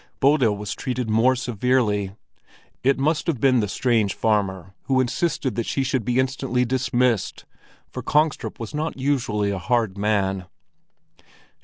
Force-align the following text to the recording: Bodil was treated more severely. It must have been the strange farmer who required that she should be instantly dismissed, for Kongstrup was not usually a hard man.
Bodil 0.19 0.57
was 0.57 0.73
treated 0.73 1.11
more 1.11 1.35
severely. 1.35 2.13
It 2.83 2.97
must 2.97 3.27
have 3.27 3.39
been 3.39 3.59
the 3.59 3.67
strange 3.67 4.15
farmer 4.15 4.73
who 4.85 4.97
required 4.99 5.53
that 5.53 5.67
she 5.67 5.83
should 5.83 6.03
be 6.03 6.17
instantly 6.17 6.65
dismissed, 6.65 7.45
for 7.87 8.01
Kongstrup 8.01 8.59
was 8.59 8.73
not 8.73 8.97
usually 8.97 9.51
a 9.51 9.59
hard 9.59 9.99
man. 9.99 10.45